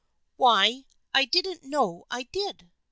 [0.35, 2.71] "Why, I didn't know I did.